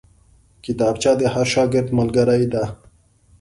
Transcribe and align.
کتابچه 0.63 1.11
د 1.19 1.21
هر 1.33 1.47
شاګرد 1.53 1.89
ملګرې 1.99 2.45
ده 2.53 2.63